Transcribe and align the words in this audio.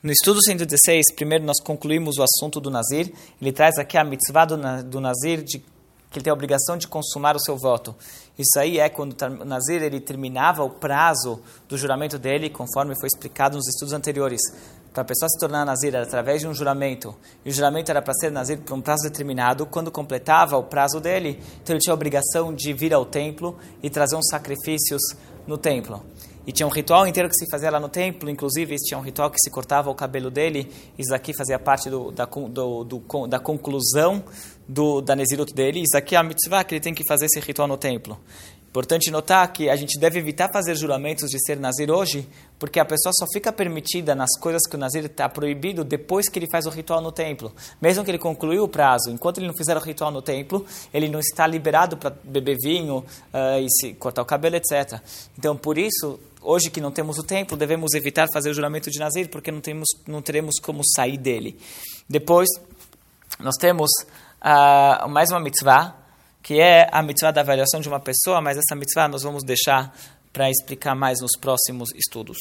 No 0.00 0.12
estudo 0.12 0.40
116, 0.40 1.12
primeiro 1.16 1.44
nós 1.44 1.60
concluímos 1.60 2.18
o 2.18 2.22
assunto 2.22 2.60
do 2.60 2.70
Nazir. 2.70 3.12
Ele 3.42 3.50
traz 3.50 3.78
aqui 3.78 3.98
a 3.98 4.04
mitzvah 4.04 4.44
do, 4.44 4.56
do 4.84 5.00
Nazir, 5.00 5.42
de, 5.42 5.58
que 5.58 6.18
ele 6.18 6.22
tem 6.22 6.30
a 6.30 6.34
obrigação 6.34 6.76
de 6.76 6.86
consumar 6.86 7.34
o 7.34 7.40
seu 7.40 7.56
voto. 7.56 7.96
Isso 8.38 8.60
aí 8.60 8.78
é 8.78 8.88
quando 8.88 9.16
o 9.40 9.44
Nazir 9.44 9.82
ele 9.82 9.98
terminava 9.98 10.62
o 10.62 10.70
prazo 10.70 11.40
do 11.68 11.76
juramento 11.76 12.16
dele, 12.16 12.48
conforme 12.48 12.94
foi 12.94 13.08
explicado 13.12 13.56
nos 13.56 13.66
estudos 13.66 13.92
anteriores. 13.92 14.40
Para 14.92 15.02
a 15.02 15.04
pessoa 15.04 15.28
se 15.28 15.40
tornar 15.40 15.64
Nazir 15.66 15.92
era 15.92 16.04
através 16.04 16.42
de 16.42 16.46
um 16.46 16.54
juramento, 16.54 17.12
e 17.44 17.50
o 17.50 17.52
juramento 17.52 17.90
era 17.90 18.00
para 18.00 18.14
ser 18.14 18.30
Nazir 18.30 18.60
por 18.60 18.74
um 18.74 18.80
prazo 18.80 19.02
determinado. 19.02 19.66
Quando 19.66 19.90
completava 19.90 20.56
o 20.56 20.62
prazo 20.62 21.00
dele, 21.00 21.42
então 21.60 21.74
ele 21.74 21.80
tinha 21.80 21.92
a 21.92 21.96
obrigação 21.96 22.54
de 22.54 22.72
vir 22.72 22.94
ao 22.94 23.04
templo 23.04 23.58
e 23.82 23.90
trazer 23.90 24.14
uns 24.14 24.28
sacrifícios 24.30 25.02
no 25.44 25.58
templo. 25.58 26.04
E 26.48 26.52
tinha 26.52 26.66
um 26.66 26.70
ritual 26.70 27.06
inteiro 27.06 27.28
que 27.28 27.34
se 27.34 27.44
fazia 27.50 27.70
lá 27.70 27.78
no 27.78 27.90
templo, 27.90 28.30
inclusive 28.30 28.74
tinha 28.76 28.96
um 28.96 29.02
ritual 29.02 29.30
que 29.30 29.36
se 29.38 29.50
cortava 29.50 29.90
o 29.90 29.94
cabelo 29.94 30.30
dele. 30.30 30.66
Isso 30.98 31.14
aqui 31.14 31.34
fazia 31.36 31.58
parte 31.58 31.90
do, 31.90 32.10
da, 32.10 32.24
do, 32.24 32.84
do, 32.84 33.26
da 33.26 33.38
conclusão 33.38 34.24
do, 34.66 35.02
da 35.02 35.14
Nezirut 35.14 35.52
dele. 35.52 35.82
Isso 35.82 35.94
aqui 35.94 36.16
é 36.16 36.18
a 36.18 36.22
mitzvah 36.22 36.64
que 36.64 36.76
ele 36.76 36.80
tem 36.80 36.94
que 36.94 37.04
fazer 37.06 37.26
esse 37.26 37.38
ritual 37.38 37.68
no 37.68 37.76
templo. 37.76 38.18
Importante 38.68 39.10
notar 39.10 39.50
que 39.50 39.70
a 39.70 39.76
gente 39.76 39.98
deve 39.98 40.18
evitar 40.18 40.52
fazer 40.52 40.74
juramentos 40.74 41.30
de 41.30 41.42
ser 41.42 41.58
Nazir 41.58 41.90
hoje, 41.90 42.28
porque 42.58 42.78
a 42.78 42.84
pessoa 42.84 43.12
só 43.18 43.24
fica 43.32 43.50
permitida 43.50 44.14
nas 44.14 44.38
coisas 44.38 44.62
que 44.68 44.76
o 44.76 44.78
Nazir 44.78 45.06
está 45.06 45.26
proibido 45.26 45.82
depois 45.82 46.28
que 46.28 46.38
ele 46.38 46.46
faz 46.50 46.66
o 46.66 46.70
ritual 46.70 47.00
no 47.00 47.10
templo. 47.10 47.50
Mesmo 47.80 48.04
que 48.04 48.10
ele 48.10 48.18
concluiu 48.18 48.64
o 48.64 48.68
prazo, 48.68 49.10
enquanto 49.10 49.38
ele 49.38 49.46
não 49.46 49.54
fizer 49.54 49.74
o 49.74 49.80
ritual 49.80 50.10
no 50.10 50.20
templo, 50.20 50.66
ele 50.92 51.08
não 51.08 51.18
está 51.18 51.46
liberado 51.46 51.96
para 51.96 52.10
beber 52.22 52.58
vinho 52.62 52.98
uh, 52.98 53.58
e 53.58 53.66
se 53.70 53.94
cortar 53.94 54.20
o 54.20 54.26
cabelo, 54.26 54.56
etc. 54.56 55.00
Então, 55.38 55.56
por 55.56 55.78
isso, 55.78 56.20
hoje 56.42 56.70
que 56.70 56.80
não 56.80 56.90
temos 56.90 57.18
o 57.18 57.22
templo, 57.22 57.56
devemos 57.56 57.94
evitar 57.94 58.26
fazer 58.32 58.50
o 58.50 58.54
juramento 58.54 58.90
de 58.90 58.98
Nazir, 58.98 59.30
porque 59.30 59.50
não, 59.50 59.62
temos, 59.62 59.88
não 60.06 60.20
teremos 60.20 60.56
como 60.60 60.82
sair 60.94 61.16
dele. 61.16 61.58
Depois, 62.06 62.48
nós 63.40 63.54
temos 63.56 63.88
uh, 64.42 65.08
mais 65.08 65.30
uma 65.30 65.40
mitzvah, 65.40 65.96
que 66.48 66.58
é 66.62 66.88
a 66.90 67.02
mitzvah 67.02 67.30
da 67.30 67.42
avaliação 67.42 67.78
de 67.78 67.90
uma 67.90 68.00
pessoa, 68.00 68.40
mas 68.40 68.56
essa 68.56 68.74
mitzvah 68.74 69.06
nós 69.06 69.22
vamos 69.22 69.44
deixar 69.44 69.94
para 70.32 70.48
explicar 70.48 70.94
mais 70.94 71.20
nos 71.20 71.32
próximos 71.38 71.90
estudos. 71.94 72.38